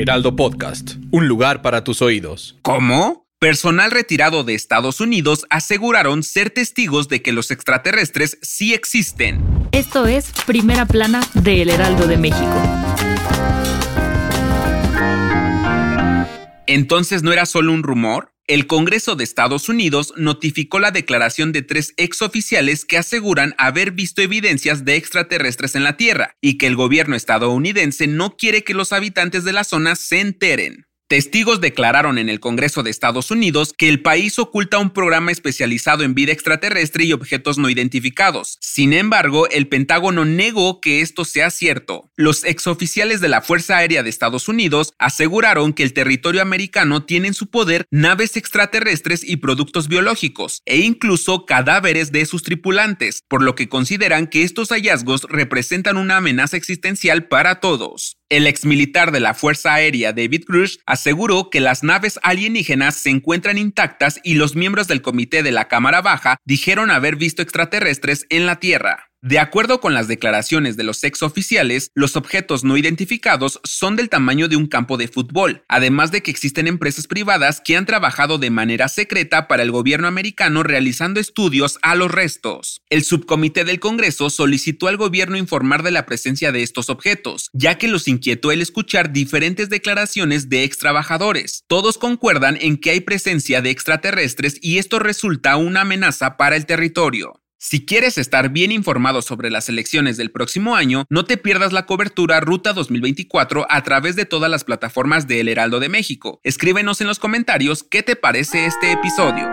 Heraldo 0.00 0.36
Podcast, 0.36 0.92
un 1.10 1.26
lugar 1.26 1.60
para 1.60 1.82
tus 1.82 2.02
oídos. 2.02 2.56
¿Cómo? 2.62 3.26
Personal 3.40 3.90
retirado 3.90 4.44
de 4.44 4.54
Estados 4.54 5.00
Unidos 5.00 5.44
aseguraron 5.50 6.22
ser 6.22 6.50
testigos 6.50 7.08
de 7.08 7.20
que 7.20 7.32
los 7.32 7.50
extraterrestres 7.50 8.38
sí 8.40 8.74
existen. 8.74 9.40
Esto 9.72 10.06
es 10.06 10.30
Primera 10.46 10.86
Plana 10.86 11.20
de 11.34 11.62
El 11.62 11.70
Heraldo 11.70 12.06
de 12.06 12.16
México. 12.16 12.62
Entonces 16.68 17.24
no 17.24 17.32
era 17.32 17.44
solo 17.44 17.72
un 17.72 17.82
rumor. 17.82 18.32
El 18.48 18.66
Congreso 18.66 19.14
de 19.14 19.24
Estados 19.24 19.68
Unidos 19.68 20.14
notificó 20.16 20.78
la 20.78 20.90
declaración 20.90 21.52
de 21.52 21.60
tres 21.60 21.92
exoficiales 21.98 22.86
que 22.86 22.96
aseguran 22.96 23.54
haber 23.58 23.90
visto 23.90 24.22
evidencias 24.22 24.86
de 24.86 24.96
extraterrestres 24.96 25.74
en 25.74 25.84
la 25.84 25.98
Tierra 25.98 26.34
y 26.40 26.56
que 26.56 26.66
el 26.66 26.74
gobierno 26.74 27.14
estadounidense 27.14 28.06
no 28.06 28.38
quiere 28.38 28.64
que 28.64 28.72
los 28.72 28.94
habitantes 28.94 29.44
de 29.44 29.52
la 29.52 29.64
zona 29.64 29.96
se 29.96 30.20
enteren. 30.20 30.87
Testigos 31.08 31.62
declararon 31.62 32.18
en 32.18 32.28
el 32.28 32.38
Congreso 32.38 32.82
de 32.82 32.90
Estados 32.90 33.30
Unidos 33.30 33.72
que 33.74 33.88
el 33.88 34.02
país 34.02 34.38
oculta 34.38 34.76
un 34.76 34.90
programa 34.90 35.32
especializado 35.32 36.04
en 36.04 36.14
vida 36.14 36.32
extraterrestre 36.32 37.04
y 37.04 37.14
objetos 37.14 37.56
no 37.56 37.70
identificados. 37.70 38.58
Sin 38.60 38.92
embargo, 38.92 39.48
el 39.48 39.68
Pentágono 39.68 40.26
negó 40.26 40.82
que 40.82 41.00
esto 41.00 41.24
sea 41.24 41.48
cierto. 41.48 42.10
Los 42.14 42.44
exoficiales 42.44 43.22
de 43.22 43.30
la 43.30 43.40
Fuerza 43.40 43.78
Aérea 43.78 44.02
de 44.02 44.10
Estados 44.10 44.48
Unidos 44.48 44.92
aseguraron 44.98 45.72
que 45.72 45.82
el 45.82 45.94
territorio 45.94 46.42
americano 46.42 47.02
tiene 47.06 47.28
en 47.28 47.34
su 47.34 47.48
poder 47.48 47.86
naves 47.90 48.36
extraterrestres 48.36 49.24
y 49.24 49.38
productos 49.38 49.88
biológicos, 49.88 50.60
e 50.66 50.80
incluso 50.80 51.46
cadáveres 51.46 52.12
de 52.12 52.26
sus 52.26 52.42
tripulantes, 52.42 53.22
por 53.28 53.42
lo 53.42 53.54
que 53.54 53.70
consideran 53.70 54.26
que 54.26 54.42
estos 54.42 54.68
hallazgos 54.68 55.22
representan 55.30 55.96
una 55.96 56.18
amenaza 56.18 56.58
existencial 56.58 57.28
para 57.28 57.60
todos. 57.60 58.18
El 58.30 58.46
exmilitar 58.46 59.10
de 59.10 59.20
la 59.20 59.32
Fuerza 59.32 59.72
Aérea 59.72 60.12
David 60.12 60.44
Grush 60.46 60.76
aseguró 60.84 61.48
que 61.48 61.60
las 61.60 61.82
naves 61.82 62.20
alienígenas 62.22 62.96
se 62.96 63.08
encuentran 63.08 63.56
intactas 63.56 64.20
y 64.22 64.34
los 64.34 64.54
miembros 64.54 64.86
del 64.86 65.00
comité 65.00 65.42
de 65.42 65.50
la 65.50 65.66
Cámara 65.66 66.02
Baja 66.02 66.36
dijeron 66.44 66.90
haber 66.90 67.16
visto 67.16 67.40
extraterrestres 67.40 68.26
en 68.28 68.44
la 68.44 68.60
Tierra. 68.60 69.07
De 69.20 69.40
acuerdo 69.40 69.80
con 69.80 69.94
las 69.94 70.06
declaraciones 70.06 70.76
de 70.76 70.84
los 70.84 71.02
ex 71.02 71.24
oficiales, 71.24 71.90
los 71.94 72.14
objetos 72.14 72.62
no 72.62 72.76
identificados 72.76 73.60
son 73.64 73.96
del 73.96 74.08
tamaño 74.08 74.46
de 74.46 74.54
un 74.54 74.68
campo 74.68 74.96
de 74.96 75.08
fútbol, 75.08 75.64
además 75.66 76.12
de 76.12 76.22
que 76.22 76.30
existen 76.30 76.68
empresas 76.68 77.08
privadas 77.08 77.60
que 77.60 77.76
han 77.76 77.84
trabajado 77.84 78.38
de 78.38 78.50
manera 78.50 78.86
secreta 78.86 79.48
para 79.48 79.64
el 79.64 79.72
gobierno 79.72 80.06
americano 80.06 80.62
realizando 80.62 81.18
estudios 81.18 81.80
a 81.82 81.96
los 81.96 82.12
restos. 82.12 82.80
El 82.90 83.02
subcomité 83.02 83.64
del 83.64 83.80
Congreso 83.80 84.30
solicitó 84.30 84.86
al 84.86 84.96
gobierno 84.96 85.36
informar 85.36 85.82
de 85.82 85.90
la 85.90 86.06
presencia 86.06 86.52
de 86.52 86.62
estos 86.62 86.88
objetos, 86.88 87.50
ya 87.52 87.76
que 87.76 87.88
los 87.88 88.06
inquietó 88.06 88.52
el 88.52 88.62
escuchar 88.62 89.12
diferentes 89.12 89.68
declaraciones 89.68 90.48
de 90.48 90.62
ex 90.62 90.78
trabajadores. 90.78 91.64
Todos 91.66 91.98
concuerdan 91.98 92.56
en 92.60 92.76
que 92.76 92.90
hay 92.90 93.00
presencia 93.00 93.62
de 93.62 93.70
extraterrestres 93.70 94.58
y 94.62 94.78
esto 94.78 95.00
resulta 95.00 95.56
una 95.56 95.80
amenaza 95.80 96.36
para 96.36 96.54
el 96.54 96.66
territorio. 96.66 97.40
Si 97.60 97.84
quieres 97.84 98.18
estar 98.18 98.50
bien 98.50 98.70
informado 98.70 99.20
sobre 99.20 99.50
las 99.50 99.68
elecciones 99.68 100.16
del 100.16 100.30
próximo 100.30 100.76
año, 100.76 101.06
no 101.10 101.24
te 101.24 101.36
pierdas 101.36 101.72
la 101.72 101.86
cobertura 101.86 102.38
Ruta 102.38 102.72
2024 102.72 103.66
a 103.68 103.82
través 103.82 104.14
de 104.14 104.26
todas 104.26 104.48
las 104.48 104.62
plataformas 104.62 105.26
de 105.26 105.40
El 105.40 105.48
Heraldo 105.48 105.80
de 105.80 105.88
México. 105.88 106.40
Escríbenos 106.44 107.00
en 107.00 107.08
los 107.08 107.18
comentarios 107.18 107.82
qué 107.82 108.04
te 108.04 108.14
parece 108.14 108.66
este 108.66 108.92
episodio. 108.92 109.50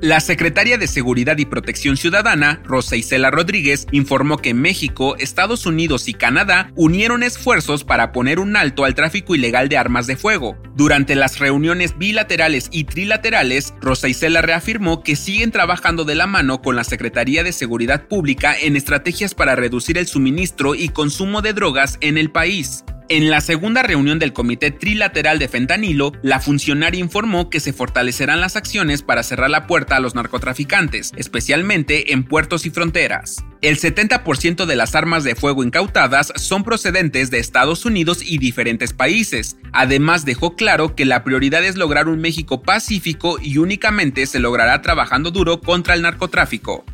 La 0.00 0.20
secretaria 0.20 0.78
de 0.78 0.86
Seguridad 0.86 1.38
y 1.38 1.44
Protección 1.44 1.96
Ciudadana, 1.96 2.62
Rosa 2.64 2.94
Isela 2.94 3.32
Rodríguez, 3.32 3.88
informó 3.90 4.36
que 4.36 4.54
México, 4.54 5.16
Estados 5.16 5.66
Unidos 5.66 6.06
y 6.06 6.14
Canadá 6.14 6.70
unieron 6.76 7.24
esfuerzos 7.24 7.82
para 7.82 8.12
poner 8.12 8.38
un 8.38 8.56
alto 8.56 8.84
al 8.84 8.94
tráfico 8.94 9.34
ilegal 9.34 9.68
de 9.68 9.76
armas 9.76 10.06
de 10.06 10.14
fuego. 10.14 10.56
Durante 10.76 11.16
las 11.16 11.40
reuniones 11.40 11.98
bilaterales 11.98 12.68
y 12.70 12.84
trilaterales, 12.84 13.74
Rosa 13.80 14.06
Isela 14.06 14.40
reafirmó 14.40 15.02
que 15.02 15.16
siguen 15.16 15.50
trabajando 15.50 16.04
de 16.04 16.14
la 16.14 16.28
mano 16.28 16.62
con 16.62 16.76
la 16.76 16.84
Secretaría 16.84 17.42
de 17.42 17.50
Seguridad 17.50 18.06
Pública 18.06 18.54
en 18.56 18.76
estrategias 18.76 19.34
para 19.34 19.56
reducir 19.56 19.98
el 19.98 20.06
suministro 20.06 20.76
y 20.76 20.90
consumo 20.90 21.42
de 21.42 21.54
drogas 21.54 21.98
en 22.00 22.18
el 22.18 22.30
país. 22.30 22.84
En 23.10 23.30
la 23.30 23.40
segunda 23.40 23.82
reunión 23.82 24.18
del 24.18 24.34
Comité 24.34 24.70
Trilateral 24.70 25.38
de 25.38 25.48
Fentanilo, 25.48 26.12
la 26.20 26.40
funcionaria 26.40 27.00
informó 27.00 27.48
que 27.48 27.58
se 27.58 27.72
fortalecerán 27.72 28.42
las 28.42 28.54
acciones 28.54 29.00
para 29.00 29.22
cerrar 29.22 29.48
la 29.48 29.66
puerta 29.66 29.96
a 29.96 30.00
los 30.00 30.14
narcotraficantes, 30.14 31.12
especialmente 31.16 32.12
en 32.12 32.24
puertos 32.24 32.66
y 32.66 32.70
fronteras. 32.70 33.42
El 33.62 33.78
70% 33.78 34.66
de 34.66 34.76
las 34.76 34.94
armas 34.94 35.24
de 35.24 35.34
fuego 35.34 35.64
incautadas 35.64 36.34
son 36.36 36.64
procedentes 36.64 37.30
de 37.30 37.38
Estados 37.38 37.86
Unidos 37.86 38.20
y 38.22 38.36
diferentes 38.36 38.92
países. 38.92 39.56
Además 39.72 40.26
dejó 40.26 40.54
claro 40.54 40.94
que 40.94 41.06
la 41.06 41.24
prioridad 41.24 41.64
es 41.64 41.76
lograr 41.76 42.08
un 42.08 42.20
México 42.20 42.62
pacífico 42.62 43.38
y 43.40 43.56
únicamente 43.56 44.26
se 44.26 44.38
logrará 44.38 44.82
trabajando 44.82 45.30
duro 45.30 45.62
contra 45.62 45.94
el 45.94 46.02
narcotráfico. 46.02 46.84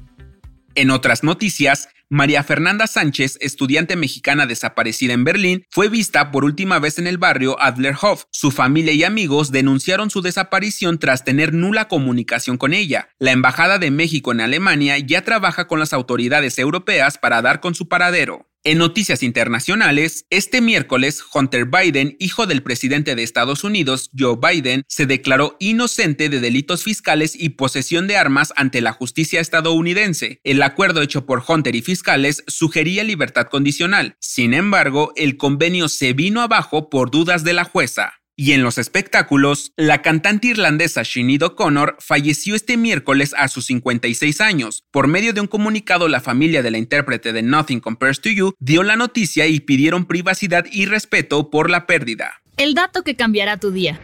En 0.77 0.91
otras 0.91 1.25
noticias, 1.25 1.89
María 2.11 2.45
Fernanda 2.45 2.87
Sánchez, 2.87 3.39
estudiante 3.41 3.97
mexicana 3.97 4.47
desaparecida 4.47 5.15
en 5.15 5.25
Berlín, 5.25 5.65
fue 5.71 5.89
vista 5.89 6.31
por 6.31 6.45
última 6.45 6.79
vez 6.79 6.99
en 6.99 7.07
el 7.07 7.19
barrio 7.19 7.61
Adlerhof. 7.61 8.25
Su 8.31 8.51
familia 8.51 8.93
y 8.93 9.05
amigos 9.05 9.51
denunciaron 9.51 10.11
su 10.11 10.21
desaparición 10.21 10.99
tras 10.99 11.25
tener 11.25 11.55
nula 11.55 11.89
comunicación 11.89 12.59
con 12.59 12.75
ella. 12.75 13.09
La 13.19 13.33
Embajada 13.33 13.79
de 13.79 13.91
México 13.91 14.33
en 14.33 14.41
Alemania 14.41 14.99
ya 14.99 15.23
trabaja 15.23 15.67
con 15.67 15.79
las 15.79 15.93
autoridades 15.93 16.59
europeas 16.59 17.19
para 17.19 17.43
dar 17.43 17.61
con 17.61 17.75
su 17.75 17.89
paradero. 17.89 18.47
En 18.67 18.79
noticias 18.79 19.23
internacionales, 19.23 20.25
este 20.31 20.63
miércoles, 20.63 21.23
Hunter 21.35 21.67
Biden, 21.67 22.17
hijo 22.19 22.47
del 22.47 22.63
presidente 22.63 23.15
de 23.15 23.23
Estados 23.23 23.63
Unidos, 23.63 24.11
Joe 24.19 24.39
Biden, 24.41 24.85
se 24.89 25.05
declaró 25.05 25.55
inocente 25.61 26.31
de 26.31 26.41
delitos 26.41 26.83
fiscales 26.83 27.37
y 27.39 27.51
posesión 27.51 28.07
de 28.07 28.17
armas 28.17 28.55
ante 28.57 28.81
la 28.81 28.93
justicia 28.93 29.43
estadounidense. 29.43 30.41
El 30.45 30.63
acuerdo 30.63 31.03
hecho 31.03 31.27
por 31.27 31.45
Hunter 31.47 31.77
y 31.77 31.83
fiscales 31.83 32.43
sugería 32.47 33.05
libertad 33.05 33.49
condicional. 33.49 34.17
Sin 34.19 34.55
embargo, 34.55 35.13
el 35.17 35.37
convenio 35.37 35.91
se 35.91 36.15
vino 36.15 36.41
abajo 36.41 36.89
por 36.89 37.11
dudas 37.11 37.45
de 37.45 37.53
la 37.53 37.65
jueza. 37.65 38.15
Y 38.37 38.51
en 38.51 38.65
los 38.65 38.79
espectáculos, 38.79 39.73
la 39.77 40.03
cantante 40.03 40.49
irlandesa 40.49 41.05
Sinead 41.05 41.43
O'Connor 41.43 41.97
falleció 42.01 42.57
este 42.57 42.77
miércoles 42.77 43.33
a 43.39 43.47
sus 43.47 43.67
56 43.67 44.41
años. 44.41 44.83
Por 44.91 45.07
medio 45.07 45.33
de 45.33 45.41
un 45.41 45.47
comunicado, 45.47 46.09
la 46.09 46.21
familia 46.21 46.61
de 46.61 46.73
la 46.73 46.79
intérprete 46.79 47.33
de 47.33 47.43
Nothing 47.43 47.79
Compares 47.79 48.21
to 48.21 48.31
You 48.31 48.55
dio 48.59 48.83
la 48.83 48.97
noticia 48.97 49.47
y 49.47 49.61
pidieron 49.61 50.07
privacidad 50.07 50.65
y 50.73 50.87
respeto 50.87 51.49
por 51.49 51.71
la 51.71 51.87
pérdida. 51.87 52.43
El 52.57 52.75
dato 52.75 53.03
que 53.03 53.15
cambiará 53.15 53.59
tu 53.59 53.71
día. 53.71 54.01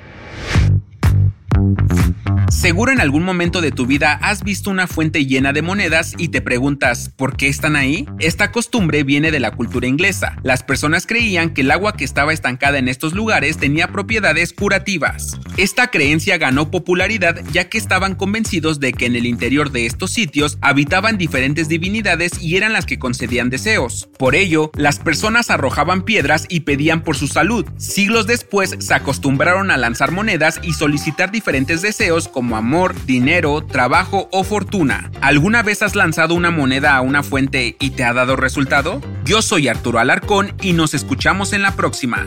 Seguro 2.51 2.91
en 2.91 3.01
algún 3.01 3.23
momento 3.23 3.61
de 3.61 3.71
tu 3.71 3.87
vida 3.87 4.19
has 4.21 4.43
visto 4.43 4.71
una 4.71 4.89
fuente 4.89 5.25
llena 5.25 5.53
de 5.53 5.63
monedas 5.63 6.15
y 6.19 6.29
te 6.29 6.41
preguntas, 6.41 7.09
¿por 7.09 7.37
qué 7.37 7.47
están 7.47 7.77
ahí? 7.77 8.07
Esta 8.19 8.51
costumbre 8.51 9.05
viene 9.05 9.31
de 9.31 9.39
la 9.39 9.53
cultura 9.53 9.87
inglesa. 9.87 10.37
Las 10.43 10.65
personas 10.65 11.07
creían 11.07 11.55
que 11.55 11.61
el 11.61 11.71
agua 11.71 11.93
que 11.93 12.05
estaba 12.05 12.33
estancada 12.33 12.79
en 12.79 12.89
estos 12.89 13.15
lugares 13.15 13.57
tenía 13.57 13.87
propiedades 13.87 14.53
curativas. 14.53 15.39
Esta 15.61 15.89
creencia 15.89 16.39
ganó 16.39 16.71
popularidad 16.71 17.43
ya 17.53 17.69
que 17.69 17.77
estaban 17.77 18.15
convencidos 18.15 18.81
de 18.81 18.95
que 18.95 19.05
en 19.05 19.15
el 19.15 19.27
interior 19.27 19.71
de 19.71 19.85
estos 19.85 20.11
sitios 20.11 20.57
habitaban 20.63 21.19
diferentes 21.19 21.69
divinidades 21.69 22.41
y 22.41 22.57
eran 22.57 22.73
las 22.73 22.87
que 22.87 22.99
concedían 22.99 23.51
deseos. 23.51 24.09
Por 24.19 24.35
ello, 24.35 24.71
las 24.75 24.99
personas 25.01 25.51
arrojaban 25.51 26.07
piedras 26.07 26.47
y 26.49 26.61
pedían 26.61 27.05
por 27.05 27.15
su 27.15 27.29
salud. 27.29 27.67
Siglos 27.77 28.27
después 28.27 28.75
se 28.79 28.95
acostumbraron 28.95 29.71
a 29.71 29.77
lanzar 29.77 30.13
monedas 30.13 30.61
y 30.63 30.73
solicitar 30.73 31.31
diferentes 31.31 31.83
deseos 31.83 32.27
como 32.27 32.57
amor, 32.57 32.95
dinero, 33.05 33.63
trabajo 33.63 34.31
o 34.33 34.45
fortuna. 34.45 35.13
¿Alguna 35.21 35.63
vez 35.63 35.83
has 35.83 35.95
lanzado 35.95 36.35
una 36.35 36.51
moneda 36.51 36.97
a 36.97 37.03
una 37.03 37.23
fuente 37.23 37.77
y 37.79 37.91
te 37.91 38.05
ha 38.05 38.15
dado 38.15 38.35
resultado? 38.35 39.03
Yo 39.27 39.43
soy 39.43 39.69
Arturo 39.69 39.99
Alarcón 39.99 40.55
y 40.63 40.73
nos 40.73 40.95
escuchamos 40.95 41.53
en 41.53 41.61
la 41.61 41.77
próxima. 41.77 42.27